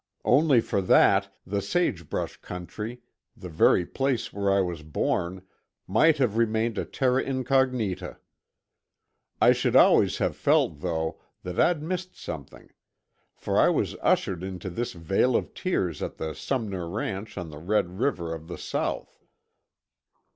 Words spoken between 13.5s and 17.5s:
I was ushered into this vale of tears at the Summer ranch